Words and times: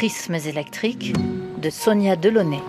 Prismes 0.00 0.36
électriques 0.46 1.12
de 1.60 1.68
Sonia 1.68 2.16
Delaunay. 2.16 2.62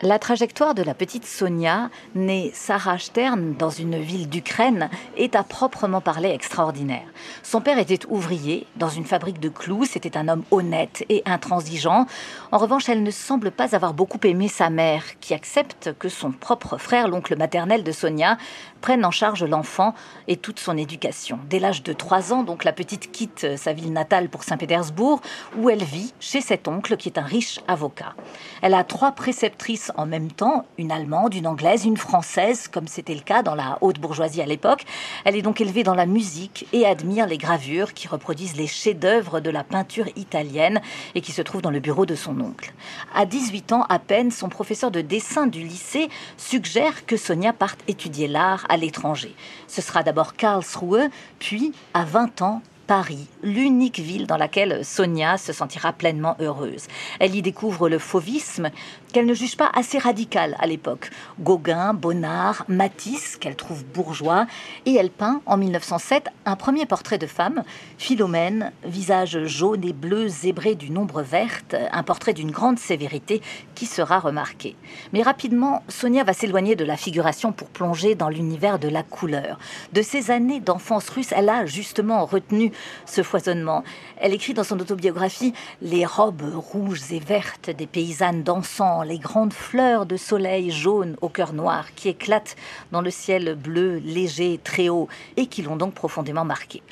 La 0.00 0.18
trajectoire 0.18 0.74
de 0.74 0.82
la 0.82 0.94
petite 0.94 1.26
Sonia, 1.26 1.90
née 2.14 2.52
Sarah 2.54 2.98
Stern 2.98 3.54
dans 3.54 3.68
une 3.68 4.00
ville 4.00 4.28
d'Ukraine, 4.28 4.88
est 5.16 5.34
à 5.34 5.42
proprement 5.42 6.00
parler 6.00 6.30
extraordinaire. 6.30 7.06
Son 7.42 7.60
père 7.60 7.78
était 7.78 8.06
ouvrier 8.08 8.66
dans 8.76 8.88
une 8.88 9.04
fabrique 9.04 9.40
de 9.40 9.48
clous, 9.50 9.84
c'était 9.84 10.16
un 10.16 10.28
homme 10.28 10.44
honnête 10.52 11.04
et 11.08 11.22
intransigeant. 11.26 12.06
En 12.52 12.58
revanche, 12.58 12.88
elle 12.88 13.02
ne 13.02 13.10
semble 13.10 13.50
pas 13.50 13.74
avoir 13.74 13.92
beaucoup 13.92 14.20
aimé 14.24 14.48
sa 14.48 14.70
mère, 14.70 15.02
qui 15.20 15.34
accepte 15.34 15.92
que 15.98 16.08
son 16.08 16.30
propre 16.30 16.78
frère, 16.78 17.08
l'oncle 17.08 17.36
maternel 17.36 17.82
de 17.82 17.92
Sonia, 17.92 18.38
prenne 18.80 19.04
en 19.04 19.10
charge 19.10 19.44
l'enfant 19.44 19.94
et 20.26 20.36
toute 20.36 20.60
son 20.60 20.76
éducation. 20.76 21.38
Dès 21.48 21.58
l'âge 21.58 21.82
de 21.82 21.92
3 21.92 22.32
ans, 22.32 22.42
donc 22.42 22.64
la 22.64 22.72
petite 22.72 23.10
quitte 23.10 23.56
sa 23.56 23.72
ville 23.72 23.92
natale 23.92 24.28
pour 24.28 24.44
Saint-Pétersbourg, 24.44 25.20
où 25.56 25.70
elle 25.70 25.84
vit 25.84 26.12
chez 26.20 26.40
cet 26.40 26.68
oncle 26.68 26.96
qui 26.96 27.08
est 27.08 27.18
un 27.18 27.22
riche 27.22 27.60
avocat. 27.68 28.14
Elle 28.62 28.74
a 28.74 28.84
trois 28.84 29.12
préceptrices 29.12 29.92
en 29.96 30.06
même 30.06 30.30
temps, 30.30 30.64
une 30.78 30.92
allemande, 30.92 31.34
une 31.34 31.46
anglaise, 31.46 31.84
une 31.84 31.96
française, 31.96 32.68
comme 32.68 32.88
c'était 32.88 33.14
le 33.14 33.20
cas 33.20 33.42
dans 33.42 33.54
la 33.54 33.78
haute 33.80 33.98
bourgeoisie 33.98 34.42
à 34.42 34.46
l'époque. 34.46 34.84
Elle 35.24 35.36
est 35.36 35.42
donc 35.42 35.60
élevée 35.60 35.82
dans 35.82 35.94
la 35.94 36.06
musique 36.06 36.66
et 36.72 36.86
admire 36.86 37.26
les 37.26 37.38
gravures 37.38 37.94
qui 37.94 38.08
reproduisent 38.08 38.56
les 38.56 38.66
chefs-d'œuvre 38.66 39.40
de 39.40 39.50
la 39.50 39.64
peinture 39.64 40.06
italienne 40.16 40.80
et 41.14 41.20
qui 41.20 41.32
se 41.32 41.42
trouvent 41.42 41.62
dans 41.62 41.70
le 41.70 41.80
bureau 41.80 42.06
de 42.06 42.14
son 42.14 42.40
oncle. 42.40 42.72
À 43.14 43.26
18 43.26 43.72
ans 43.72 43.86
à 43.88 43.98
peine, 43.98 44.30
son 44.30 44.48
professeur 44.48 44.90
de 44.90 45.00
dessin 45.00 45.46
du 45.46 45.62
lycée 45.62 46.08
suggère 46.36 47.06
que 47.06 47.16
Sonia 47.16 47.52
parte 47.52 47.80
étudier 47.88 48.28
l'art 48.28 48.66
à 48.68 48.76
l'étranger. 48.76 49.34
Ce 49.66 49.82
sera 49.82 50.02
d'abord 50.02 50.34
Karlsruhe, 50.34 51.10
puis 51.38 51.72
à 51.94 52.04
20 52.04 52.42
ans 52.42 52.62
Paris, 52.88 53.28
l'unique 53.42 53.98
ville 53.98 54.26
dans 54.26 54.38
laquelle 54.38 54.82
Sonia 54.82 55.36
se 55.36 55.52
sentira 55.52 55.92
pleinement 55.92 56.36
heureuse. 56.40 56.86
Elle 57.20 57.34
y 57.34 57.42
découvre 57.42 57.90
le 57.90 57.98
fauvisme 57.98 58.70
qu'elle 59.12 59.26
ne 59.26 59.34
juge 59.34 59.58
pas 59.58 59.70
assez 59.74 59.98
radical 59.98 60.56
à 60.58 60.66
l'époque. 60.66 61.10
Gauguin, 61.38 61.92
Bonnard, 61.92 62.64
Matisse, 62.68 63.36
qu'elle 63.36 63.56
trouve 63.56 63.84
bourgeois, 63.84 64.46
et 64.86 64.94
elle 64.94 65.10
peint 65.10 65.42
en 65.44 65.58
1907 65.58 66.28
un 66.46 66.56
premier 66.56 66.86
portrait 66.86 67.18
de 67.18 67.26
femme, 67.26 67.62
Philomène, 67.98 68.72
visage 68.84 69.44
jaune 69.44 69.84
et 69.84 69.92
bleu 69.92 70.26
zébré 70.28 70.74
d'une 70.74 70.96
ombre 70.96 71.20
verte, 71.20 71.76
un 71.92 72.02
portrait 72.02 72.32
d'une 72.32 72.50
grande 72.50 72.78
sévérité 72.78 73.42
qui 73.74 73.84
sera 73.84 74.18
remarqué. 74.18 74.76
Mais 75.12 75.22
rapidement, 75.22 75.82
Sonia 75.88 76.24
va 76.24 76.32
s'éloigner 76.32 76.74
de 76.74 76.86
la 76.86 76.96
figuration 76.96 77.52
pour 77.52 77.68
plonger 77.68 78.14
dans 78.14 78.30
l'univers 78.30 78.78
de 78.78 78.88
la 78.88 79.02
couleur. 79.02 79.58
De 79.92 80.00
ces 80.00 80.30
années 80.30 80.60
d'enfance 80.60 81.10
russe, 81.10 81.32
elle 81.36 81.50
a 81.50 81.66
justement 81.66 82.24
retenu 82.24 82.72
ce 83.06 83.22
foisonnement. 83.22 83.84
Elle 84.18 84.34
écrit 84.34 84.54
dans 84.54 84.64
son 84.64 84.78
autobiographie 84.80 85.52
Les 85.82 86.04
robes 86.04 86.54
rouges 86.54 87.12
et 87.12 87.20
vertes 87.20 87.70
des 87.70 87.86
paysannes 87.86 88.42
dansant, 88.42 89.02
les 89.02 89.18
grandes 89.18 89.52
fleurs 89.52 90.06
de 90.06 90.16
soleil 90.16 90.70
jaune 90.70 91.16
au 91.20 91.28
cœur 91.28 91.52
noir 91.52 91.94
qui 91.94 92.08
éclatent 92.08 92.56
dans 92.92 93.02
le 93.02 93.10
ciel 93.10 93.54
bleu, 93.54 93.98
léger, 93.98 94.60
très 94.62 94.88
haut, 94.88 95.08
et 95.36 95.46
qui 95.46 95.62
l'ont 95.62 95.76
donc 95.76 95.94
profondément 95.94 96.44
marquée. 96.44 96.82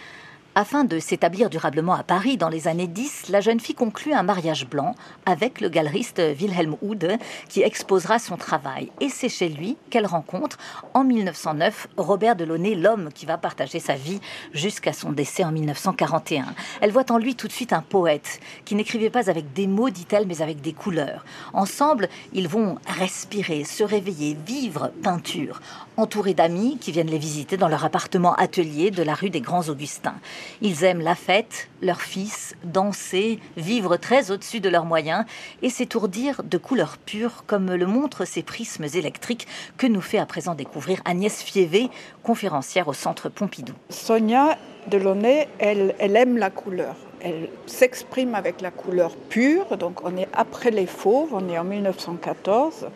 Afin 0.59 0.85
de 0.85 0.99
s'établir 0.99 1.51
durablement 1.51 1.93
à 1.93 2.03
Paris 2.03 2.39
dans 2.39 2.49
les 2.49 2.67
années 2.67 2.87
10, 2.87 3.29
la 3.29 3.43
jeune 3.43 3.61
fille 3.61 3.75
conclut 3.75 4.15
un 4.15 4.23
mariage 4.23 4.67
blanc 4.67 4.95
avec 5.27 5.61
le 5.61 5.69
galeriste 5.69 6.23
Wilhelm 6.41 6.77
Hude 6.81 7.19
qui 7.51 7.61
exposera 7.61 8.19
son 8.19 8.39
travail. 8.39 8.91
Et 9.03 9.11
c'est 9.11 9.29
chez 9.29 9.51
lui 9.51 9.77
qu'elle 9.91 10.07
rencontre 10.07 10.57
en 10.95 11.05
1909 11.05 11.89
Robert 11.99 12.37
Delaunay, 12.37 12.75
l'homme 12.75 13.11
qui 13.15 13.27
va 13.27 13.37
partager 13.37 13.81
sa 13.81 13.97
vie 13.97 14.19
jusqu'à 14.55 14.95
son 14.95 15.13
décès 15.13 15.45
en 15.45 15.53
1941. 15.53 16.47
Elle 16.81 16.91
voit 16.91 17.13
en 17.13 17.19
lui 17.19 17.35
tout 17.35 17.49
de 17.49 17.53
suite 17.53 17.75
un 17.75 17.83
poète 17.83 18.41
qui 18.65 18.77
n'écrivait 18.77 19.11
pas 19.11 19.29
avec 19.29 19.53
des 19.53 19.67
mots, 19.67 19.91
dit-elle, 19.91 20.27
mais 20.27 20.41
avec 20.41 20.63
des 20.63 20.73
couleurs. 20.73 21.27
Ensemble, 21.53 22.09
ils 22.33 22.49
vont 22.49 22.79
respirer, 22.87 23.65
se 23.65 23.85
réveiller, 23.85 24.39
vivre 24.47 24.91
peinture, 25.03 25.61
entourés 25.97 26.35
d'amis 26.35 26.79
qui 26.81 26.93
viennent 26.93 27.11
les 27.11 27.19
visiter 27.19 27.57
dans 27.57 27.69
leur 27.69 27.85
appartement 27.85 28.35
atelier 28.35 28.91
de 28.91 29.03
la 29.03 29.15
rue 29.15 29.31
des 29.31 29.41
Grands 29.41 29.69
Augustins. 29.69 30.17
Ils 30.61 30.85
aiment 30.85 31.01
la 31.01 31.15
fête, 31.15 31.69
leur 31.83 32.01
fils, 32.01 32.55
danser, 32.65 33.39
vivre 33.57 33.97
très 33.97 34.31
au-dessus 34.31 34.61
de 34.61 34.69
leurs 34.69 34.85
moyens 34.85 35.25
et 35.63 35.71
s'étourdir 35.71 36.43
de 36.43 36.59
couleurs 36.59 36.99
pures 36.99 37.45
comme 37.47 37.73
le 37.73 37.87
montrent 37.87 38.25
ces 38.25 38.43
prismes 38.43 38.85
électriques 38.85 39.47
que 39.77 39.87
nous 39.87 40.01
fait 40.01 40.19
à 40.19 40.27
présent 40.27 40.55
découvrir 40.55 41.01
Agnès 41.05 41.43
Fievé, 41.43 41.89
conférencière 42.23 42.89
au 42.89 42.93
Centre 42.93 43.29
Pompidou. 43.29 43.75
Sonia 43.91 44.59
Delaunay, 44.89 45.49
elle 45.59 45.95
aime 45.99 46.37
la 46.37 46.51
couleur. 46.51 46.97
Elle 47.27 47.49
s'exprime 47.67 48.37
avec 48.37 48.61
la 48.61 48.71
couleur 48.71 49.17
pure, 49.17 49.77
donc 49.79 50.05
on 50.05 50.17
est 50.17 50.29
après 50.33 50.71
les 50.71 50.87
fauves, 50.87 51.31
on 51.33 51.49
est 51.49 51.59
en 51.59 51.65
1914, 51.65 52.87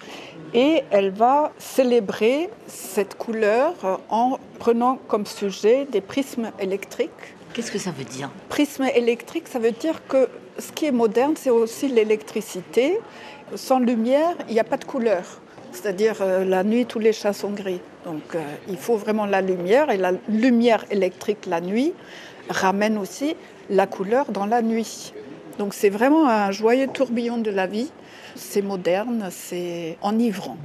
et 0.55 0.85
elle 0.93 1.11
va 1.11 1.51
célébrer 1.59 2.49
cette 2.69 3.17
couleur 3.17 3.75
en 4.09 4.39
prenant 4.61 5.01
comme 5.09 5.27
sujet 5.27 5.85
des 5.91 6.01
prismes 6.01 6.53
électriques. 6.61 7.11
Qu'est-ce 7.53 7.73
que 7.73 7.81
ça 7.81 7.91
veut 7.91 8.05
dire? 8.05 8.31
Prisme 8.49 8.85
électrique, 8.95 9.49
ça 9.49 9.59
veut 9.59 9.73
dire 9.73 10.01
que 10.07 10.29
ce 10.61 10.71
qui 10.71 10.87
est 10.87 10.93
moderne, 10.93 11.35
c'est 11.37 11.51
aussi 11.51 11.89
l'électricité. 11.89 13.01
Sans 13.57 13.81
lumière, 13.81 14.37
il 14.47 14.55
n'y 14.55 14.61
a 14.61 14.65
pas 14.65 14.77
de 14.77 14.85
couleur. 14.85 15.25
C'est-à-dire 15.73 16.19
euh, 16.21 16.45
la 16.45 16.63
nuit, 16.63 16.87
tous 16.87 17.01
les 17.01 17.13
chats 17.13 17.33
sont 17.33 17.51
gris. 17.51 17.81
Donc 18.05 18.37
euh, 18.37 18.39
il 18.69 18.77
faut 18.77 18.95
vraiment 18.95 19.27
la 19.27 19.41
lumière 19.41 19.91
et 19.91 19.97
la 19.97 20.13
lumière 20.29 20.85
électrique 20.93 21.47
la 21.47 21.61
nuit 21.61 21.93
ramène 22.49 22.97
aussi 22.97 23.35
la 23.71 23.87
couleur 23.87 24.31
dans 24.33 24.47
la 24.47 24.61
nuit. 24.61 25.15
Donc 25.59 25.75
c'est 25.75 25.91
vraiment 25.91 26.29
un 26.29 26.51
joyeux 26.51 26.89
tourbillon 26.89 27.39
de 27.39 27.51
la 27.51 27.67
vie. 27.67 27.91
C'est 28.35 28.63
moderne, 28.63 29.29
c'est 29.31 29.97
enivrant. 30.03 30.57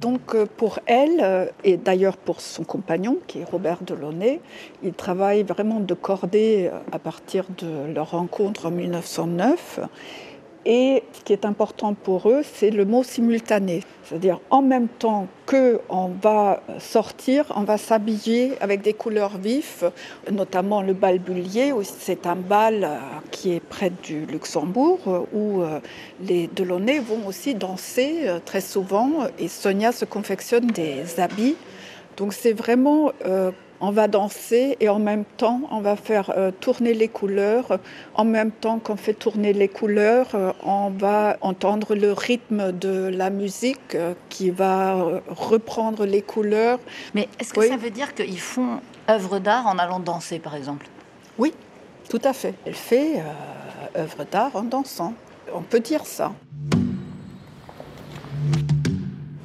Donc 0.00 0.34
euh, 0.34 0.46
pour 0.56 0.78
elle, 0.86 1.20
euh, 1.20 1.46
et 1.64 1.76
d'ailleurs 1.76 2.16
pour 2.16 2.40
son 2.40 2.62
compagnon, 2.64 3.18
qui 3.26 3.40
est 3.40 3.44
Robert 3.44 3.82
Delaunay, 3.82 4.40
ils 4.82 4.92
travaillent 4.92 5.42
vraiment 5.42 5.80
de 5.80 5.94
cordée 5.94 6.70
euh, 6.72 6.78
à 6.92 6.98
partir 6.98 7.44
de 7.58 7.92
leur 7.92 8.12
rencontre 8.12 8.66
en 8.66 8.70
1909. 8.70 9.80
Et 10.70 11.02
ce 11.14 11.22
qui 11.22 11.32
est 11.32 11.46
important 11.46 11.94
pour 11.94 12.28
eux, 12.28 12.42
c'est 12.42 12.68
le 12.68 12.84
mot 12.84 13.02
simultané. 13.02 13.82
C'est-à-dire 14.04 14.38
en 14.50 14.60
même 14.60 14.88
temps 14.88 15.26
qu'on 15.46 16.10
va 16.20 16.62
sortir, 16.78 17.50
on 17.56 17.62
va 17.62 17.78
s'habiller 17.78 18.52
avec 18.60 18.82
des 18.82 18.92
couleurs 18.92 19.38
vives, 19.38 19.90
notamment 20.30 20.82
le 20.82 20.92
bal 20.92 21.20
Bullier. 21.20 21.72
C'est 21.82 22.26
un 22.26 22.36
bal 22.36 22.84
euh, 22.84 22.98
qui 23.30 23.54
est 23.54 23.60
près 23.60 23.90
du 24.02 24.26
Luxembourg 24.26 25.26
où 25.32 25.62
euh, 25.62 25.80
les 26.22 26.48
Delaunay 26.48 26.98
vont 26.98 27.26
aussi 27.26 27.54
danser 27.54 28.24
euh, 28.26 28.38
très 28.44 28.60
souvent 28.60 29.26
et 29.38 29.48
Sonia 29.48 29.90
se 29.90 30.04
confectionne 30.04 30.66
des 30.66 31.18
habits. 31.18 31.56
Donc 32.18 32.34
c'est 32.34 32.52
vraiment 32.52 33.12
on 33.80 33.90
va 33.90 34.08
danser 34.08 34.76
et 34.80 34.88
en 34.88 34.98
même 34.98 35.24
temps, 35.24 35.62
on 35.70 35.80
va 35.80 35.96
faire 35.96 36.32
euh, 36.36 36.50
tourner 36.50 36.94
les 36.94 37.08
couleurs. 37.08 37.78
En 38.14 38.24
même 38.24 38.50
temps 38.50 38.78
qu'on 38.78 38.96
fait 38.96 39.14
tourner 39.14 39.52
les 39.52 39.68
couleurs, 39.68 40.28
euh, 40.34 40.52
on 40.64 40.90
va 40.90 41.36
entendre 41.40 41.94
le 41.94 42.12
rythme 42.12 42.72
de 42.72 43.08
la 43.08 43.30
musique 43.30 43.94
euh, 43.94 44.14
qui 44.28 44.50
va 44.50 45.22
reprendre 45.28 46.04
les 46.04 46.22
couleurs. 46.22 46.78
Mais 47.14 47.28
est-ce 47.38 47.52
que 47.52 47.66
ça 47.66 47.76
veut 47.76 47.90
dire 47.90 48.14
qu'ils 48.14 48.40
font 48.40 48.80
œuvre 49.08 49.38
d'art 49.38 49.66
en 49.66 49.78
allant 49.78 50.00
danser, 50.00 50.38
par 50.38 50.54
exemple? 50.54 50.86
Oui, 51.38 51.54
tout 52.08 52.20
à 52.24 52.32
fait. 52.32 52.54
Elle 52.64 52.74
fait 52.74 53.22
œuvre 53.96 54.24
d'art 54.30 54.56
en 54.56 54.62
dansant. 54.62 55.14
On 55.54 55.62
peut 55.62 55.80
dire 55.80 56.04
ça. 56.04 56.32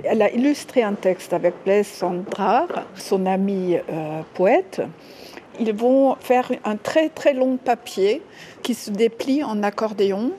Elle 0.03 0.21
a 0.21 0.29
illustré 0.31 0.83
un 0.83 0.95
texte 0.95 1.31
avec 1.31 1.53
Blaise 1.63 1.87
Sandrard, 1.87 2.67
son 2.95 3.25
ami 3.25 3.77
euh, 3.77 4.21
poète, 4.33 4.81
Ils 5.61 5.73
vont 5.73 6.15
faire 6.19 6.51
un 6.65 6.75
très 6.75 7.07
très 7.07 7.33
long 7.33 7.55
papier 7.55 8.21
qui 8.63 8.73
se 8.73 8.91
déplie 8.91 9.43
en 9.43 9.63
accordéon. 9.63 10.31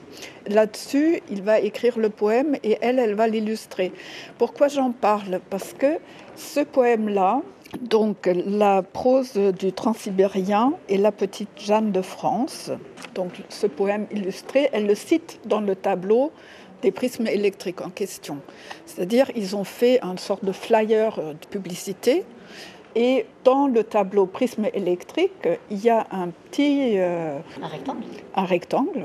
Là-dessus, 0.45 1.21
il 1.31 1.41
va 1.41 1.59
écrire 1.59 1.97
le 1.97 2.09
poème 2.09 2.57
et 2.63 2.77
elle, 2.81 2.99
elle 2.99 3.15
va 3.15 3.27
l'illustrer. 3.27 3.91
Pourquoi 4.37 4.67
j'en 4.67 4.91
parle? 4.91 5.39
Parce 5.49 5.73
que 5.73 5.97
ce 6.35 6.59
poème-là, 6.59 7.41
donc 7.81 8.29
la 8.45 8.83
prose 8.83 9.33
du 9.33 9.73
Transsibérien 9.73 10.73
et 10.89 10.97
la 10.97 11.11
petite 11.11 11.49
Jeanne 11.57 11.91
de 11.91 12.03
France, 12.03 12.71
donc 13.15 13.31
ce 13.49 13.65
poème 13.65 14.05
illustré, 14.11 14.69
elle 14.73 14.85
le 14.85 14.95
cite 14.95 15.39
dans 15.45 15.61
le 15.61 15.75
tableau 15.75 16.31
des 16.81 16.91
prismes 16.91 17.27
électriques 17.27 17.81
en 17.81 17.89
question. 17.89 18.37
C'est-à-dire 18.85 19.31
ils 19.35 19.55
ont 19.55 19.63
fait 19.63 19.99
une 20.03 20.17
sorte 20.17 20.45
de 20.45 20.51
flyer 20.51 21.19
euh, 21.19 21.33
de 21.33 21.47
publicité 21.49 22.23
et 22.95 23.25
dans 23.43 23.67
le 23.67 23.83
tableau 23.83 24.25
prisme 24.25 24.67
électrique, 24.73 25.49
il 25.69 25.83
y 25.83 25.89
a 25.89 26.07
un 26.11 26.29
petit 26.29 26.93
euh, 26.97 27.39
un 27.61 27.67
rectangle. 27.67 28.03
Un 28.35 28.45
rectangle 28.45 29.03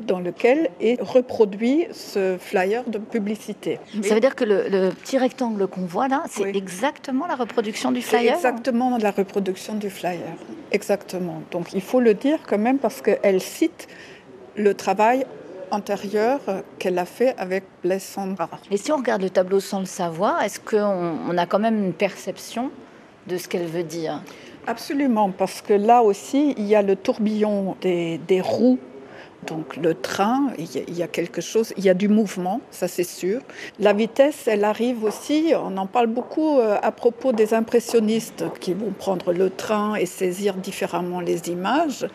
dans 0.00 0.20
lequel 0.20 0.70
est 0.80 1.00
reproduit 1.00 1.86
ce 1.92 2.36
flyer 2.38 2.84
de 2.86 2.98
publicité. 2.98 3.78
Ça 4.02 4.14
veut 4.14 4.20
dire 4.20 4.34
que 4.34 4.44
le, 4.44 4.90
petit 4.90 5.18
rectangle 5.18 5.66
qu'on 5.66 5.82
voit 5.82 6.08
là, 6.08 6.22
c'est 6.28 6.56
exactement 6.56 7.26
la 7.26 7.36
reproduction 7.36 7.92
du 7.92 8.00
flyer 8.00 8.34
Exactement 8.34 8.96
la 8.98 9.10
reproduction 9.10 9.74
du 9.74 9.90
flyer. 9.90 10.20
Exactement. 10.70 11.42
Donc 11.50 11.72
il 11.72 11.82
faut 11.82 12.00
le 12.00 12.14
dire 12.14 12.38
quand 12.46 12.58
même 12.58 12.78
parce 12.78 13.02
qu'elle 13.02 13.40
cite 13.40 13.88
le 14.56 14.74
travail 14.74 15.26
antérieur 15.72 16.40
qu'elle 16.78 16.98
a 16.98 17.04
fait 17.04 17.34
avec 17.38 17.64
Blaise 17.82 18.02
Sandra. 18.02 18.48
Et 18.70 18.76
si 18.76 18.92
on 18.92 18.98
regarde 18.98 19.22
le 19.22 19.30
tableau 19.30 19.60
sans 19.60 19.80
le 19.80 19.86
savoir, 19.86 20.42
est-ce 20.42 20.60
qu'on 20.60 21.16
on 21.28 21.38
a 21.38 21.46
quand 21.46 21.58
même 21.58 21.82
une 21.82 21.92
perception 21.92 22.70
de 23.26 23.36
ce 23.36 23.48
qu'elle 23.48 23.66
veut 23.66 23.82
dire? 23.82 24.22
Absolument, 24.66 25.30
parce 25.30 25.60
que 25.60 25.72
là 25.72 26.02
aussi, 26.02 26.54
il 26.56 26.66
y 26.66 26.76
a 26.76 26.82
le 26.82 26.94
tourbillon 26.94 27.76
des, 27.80 28.18
des 28.18 28.40
roues 28.40 28.78
donc 29.46 29.76
le 29.76 29.94
train, 29.94 30.52
il 30.56 30.96
y, 30.96 31.02
a 31.02 31.08
quelque 31.08 31.40
chose, 31.40 31.72
il 31.76 31.84
y 31.84 31.88
a 31.88 31.94
du 31.94 32.08
mouvement, 32.08 32.60
ça 32.70 32.86
c'est 32.86 33.04
sûr. 33.04 33.40
La 33.80 33.92
vitesse, 33.92 34.46
elle 34.46 34.64
arrive 34.64 35.02
aussi, 35.02 35.52
on 35.56 35.76
en 35.76 35.86
parle 35.86 36.06
beaucoup 36.06 36.58
euh, 36.58 36.76
à 36.80 36.92
propos 36.92 37.32
des 37.32 37.52
impressionnistes 37.52 38.44
qui 38.60 38.72
vont 38.72 38.92
prendre 38.96 39.32
le 39.32 39.50
train 39.50 39.96
et 39.96 40.06
saisir 40.06 40.54
différemment 40.54 41.20
les 41.20 41.48
images. 41.48 42.06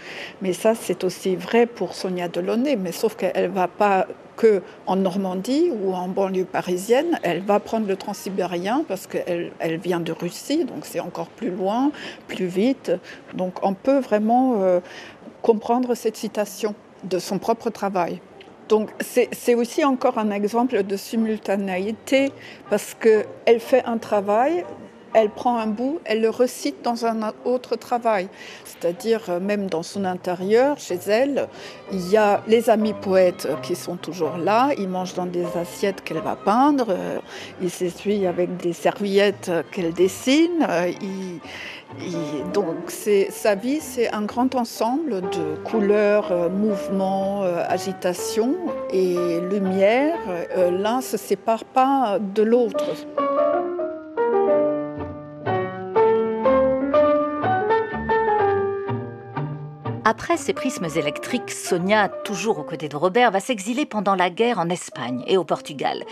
Mais 0.41 0.53
ça 0.53 0.73
c'est 0.73 1.03
aussi 1.03 1.35
vrai 1.35 1.65
pour 1.65 1.95
Sonia 1.95 2.29
Delaunay, 2.29 2.77
mais 2.77 2.93
sauf 2.93 3.15
qu'elle 3.15 3.49
ne 3.49 3.55
va 3.55 3.67
pas 3.67 4.07
que 4.37 4.61
en 4.85 4.95
Normandie 4.95 5.69
ou 5.83 5.93
en 5.93 6.07
banlieue 6.07 6.45
parisienne, 6.45 7.19
elle 7.23 7.41
va 7.41 7.59
prendre 7.59 7.87
le 7.87 7.97
transsibérien 7.97 8.85
parce 8.87 9.07
qu'elle 9.07 9.51
elle 9.59 9.77
vient 9.77 9.99
de 9.99 10.13
Russie, 10.13 10.63
donc 10.63 10.85
c'est 10.85 11.01
encore 11.01 11.27
plus 11.27 11.49
loin, 11.49 11.91
plus 12.27 12.45
vite. 12.45 12.91
Donc 13.33 13.55
on 13.63 13.73
peut 13.73 13.99
vraiment 13.99 14.61
euh, 14.61 14.79
comprendre 15.41 15.95
cette 15.95 16.15
citation 16.15 16.73
de 17.03 17.19
son 17.19 17.39
propre 17.39 17.69
travail. 17.69 18.21
Donc 18.69 18.89
c'est 18.99 19.55
aussi 19.55 19.85
encore 19.85 20.17
un 20.17 20.31
exemple 20.31 20.83
de 20.83 20.97
simultanéité 20.97 22.31
parce 22.69 22.93
qu'elle 22.93 23.59
fait 23.59 23.83
un 23.85 23.97
travail, 23.97 24.65
elle 25.13 25.29
prend 25.29 25.57
un 25.57 25.67
bout, 25.67 25.99
elle 26.05 26.21
le 26.21 26.29
recite 26.29 26.81
dans 26.83 27.05
un 27.05 27.33
autre 27.45 27.75
travail. 27.75 28.29
C'est-à-dire 28.65 29.21
euh, 29.29 29.39
même 29.39 29.67
dans 29.67 29.83
son 29.83 30.05
intérieur, 30.05 30.77
chez 30.79 30.99
elle, 31.07 31.47
il 31.91 32.09
y 32.09 32.17
a 32.17 32.41
les 32.47 32.69
amis 32.69 32.93
poètes 32.93 33.47
qui 33.63 33.75
sont 33.75 33.95
toujours 33.95 34.37
là, 34.37 34.69
ils 34.77 34.89
mangent 34.89 35.15
dans 35.15 35.25
des 35.25 35.45
assiettes 35.55 36.03
qu'elle 36.03 36.21
va 36.21 36.35
peindre, 36.35 36.87
euh, 36.89 37.19
ils 37.61 37.69
s'essuient 37.69 38.27
avec 38.27 38.57
des 38.57 38.73
serviettes 38.73 39.51
qu'elle 39.71 39.93
dessine, 39.93 40.65
euh, 40.69 40.91
donc 42.53 42.91
sa 43.29 43.55
vie, 43.55 43.79
c'est 43.79 44.13
un 44.13 44.23
grand 44.23 44.55
ensemble 44.55 45.21
de 45.21 45.55
couleurs, 45.63 46.31
euh, 46.31 46.49
mouvements, 46.49 47.43
euh, 47.43 47.63
agitation 47.67 48.55
et 48.91 49.15
lumière. 49.49 50.17
Euh, 50.57 50.71
l'un 50.71 50.97
ne 50.97 51.01
se 51.01 51.17
sépare 51.17 51.63
pas 51.63 52.19
de 52.19 52.43
l'autre. 52.43 52.85
Après 60.09 60.37
ses 60.37 60.53
prismes 60.53 60.87
électriques, 60.95 61.51
Sonia, 61.51 62.07
toujours 62.07 62.59
aux 62.59 62.63
côtés 62.63 62.87
de 62.87 62.95
Robert, 62.95 63.29
va 63.29 63.41
s'exiler 63.41 63.85
pendant 63.85 64.15
la 64.15 64.29
guerre 64.29 64.57
en 64.57 64.69
Espagne 64.69 65.21
et 65.27 65.35
au 65.35 65.43
Portugal. 65.43 66.05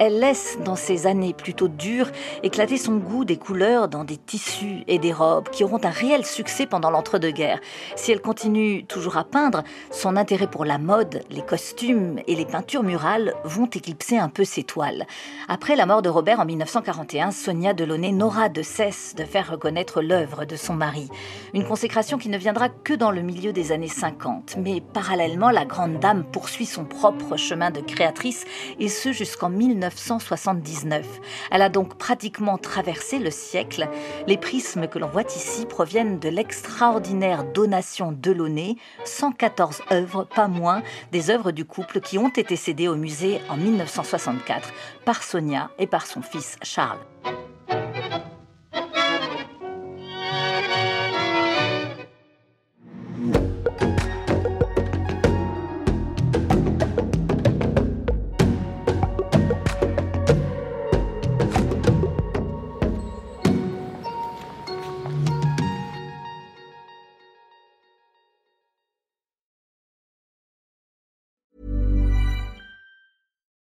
Elle 0.00 0.20
laisse, 0.20 0.56
dans 0.64 0.74
ces 0.74 1.06
années 1.06 1.34
plutôt 1.34 1.68
dures, 1.68 2.10
éclater 2.42 2.78
son 2.78 2.96
goût 2.96 3.26
des 3.26 3.36
couleurs 3.36 3.88
dans 3.88 4.04
des 4.04 4.16
tissus 4.16 4.84
et 4.88 4.98
des 4.98 5.12
robes 5.12 5.50
qui 5.50 5.64
auront 5.64 5.84
un 5.84 5.90
réel 5.90 6.24
succès 6.24 6.64
pendant 6.64 6.88
l'entre-deux-guerres. 6.88 7.60
Si 7.94 8.10
elle 8.10 8.22
continue 8.22 8.86
toujours 8.86 9.18
à 9.18 9.24
peindre, 9.24 9.64
son 9.90 10.16
intérêt 10.16 10.46
pour 10.46 10.64
la 10.64 10.78
mode, 10.78 11.20
les 11.28 11.44
costumes 11.44 12.20
et 12.26 12.34
les 12.34 12.46
peintures 12.46 12.82
murales 12.82 13.34
vont 13.44 13.66
éclipser 13.66 14.16
un 14.16 14.30
peu 14.30 14.44
ses 14.44 14.62
toiles. 14.62 15.06
Après 15.48 15.76
la 15.76 15.84
mort 15.84 16.00
de 16.00 16.08
Robert 16.08 16.40
en 16.40 16.46
1941, 16.46 17.32
Sonia 17.32 17.74
Delaunay 17.74 18.12
n'aura 18.12 18.48
de 18.48 18.62
cesse 18.62 19.14
de 19.14 19.24
faire 19.24 19.50
reconnaître 19.50 20.00
l'œuvre 20.00 20.46
de 20.46 20.56
son 20.56 20.72
mari. 20.72 21.10
Une 21.52 21.66
consécration 21.66 22.16
qui 22.16 22.30
ne 22.30 22.38
viendra 22.38 22.70
que 22.70 22.94
dans 22.94 23.10
le 23.10 23.20
milieu 23.42 23.52
des 23.52 23.72
années 23.72 23.88
50. 23.88 24.54
Mais 24.58 24.80
parallèlement, 24.80 25.50
la 25.50 25.64
grande 25.64 25.98
dame 25.98 26.22
poursuit 26.22 26.64
son 26.64 26.84
propre 26.84 27.36
chemin 27.36 27.72
de 27.72 27.80
créatrice, 27.80 28.44
et 28.78 28.88
ce 28.88 29.10
jusqu'en 29.10 29.48
1979. 29.48 31.04
Elle 31.50 31.62
a 31.62 31.68
donc 31.68 31.96
pratiquement 31.98 32.56
traversé 32.56 33.18
le 33.18 33.32
siècle. 33.32 33.88
Les 34.28 34.36
prismes 34.36 34.86
que 34.86 35.00
l'on 35.00 35.08
voit 35.08 35.24
ici 35.24 35.66
proviennent 35.66 36.20
de 36.20 36.28
l'extraordinaire 36.28 37.42
donation 37.42 38.12
Delaunay, 38.12 38.76
114 39.04 39.82
œuvres, 39.90 40.22
pas 40.22 40.46
moins, 40.46 40.84
des 41.10 41.30
œuvres 41.30 41.50
du 41.50 41.64
couple 41.64 42.00
qui 42.00 42.18
ont 42.18 42.28
été 42.28 42.54
cédées 42.54 42.86
au 42.86 42.94
musée 42.94 43.40
en 43.48 43.56
1964 43.56 44.72
par 45.04 45.20
Sonia 45.24 45.72
et 45.80 45.88
par 45.88 46.06
son 46.06 46.22
fils 46.22 46.58
Charles. 46.62 47.00